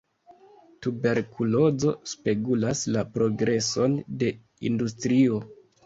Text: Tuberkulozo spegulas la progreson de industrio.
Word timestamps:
Tuberkulozo 0.85 1.93
spegulas 2.15 2.83
la 2.99 3.07
progreson 3.19 3.97
de 4.25 4.37
industrio. 4.73 5.43